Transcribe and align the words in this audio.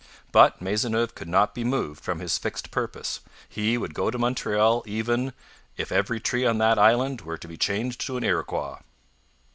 But 0.31 0.59
Maisonneuve 0.59 1.13
could 1.13 1.27
not 1.27 1.53
be 1.53 1.63
moved 1.63 2.03
from 2.03 2.21
his 2.21 2.39
fixed 2.39 2.71
purpose; 2.71 3.19
he 3.47 3.77
would 3.77 3.93
go 3.93 4.09
to 4.09 4.17
Montreal 4.17 4.81
even 4.87 5.31
'if 5.77 5.91
every 5.91 6.19
tree 6.19 6.43
on 6.43 6.57
that 6.57 6.79
island 6.79 7.21
were 7.21 7.37
to 7.37 7.47
be 7.47 7.55
changed 7.55 8.01
to 8.07 8.17
an 8.17 8.23
Iroquois.' 8.23 8.79